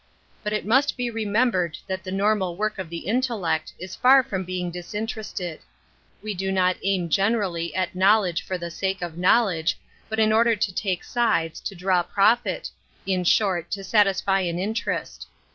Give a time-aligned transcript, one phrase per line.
[0.43, 4.23] But it must he remem bered that the normal work of the intellect is far
[4.23, 5.59] from being disinterested.
[6.23, 9.77] We do not 1 Metaphysics 41 aim genemlly^t knowledge for the sake of knowledge,
[10.09, 12.71] but in order to take sides, to draw profit—
[13.05, 15.27] in short, to satisfy an inter est.